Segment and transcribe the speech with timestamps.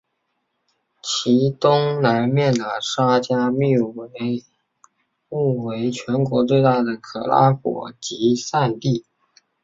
[1.03, 3.93] 其东南面的沙加穆
[5.29, 9.05] 为全国最大的可拉果集散地。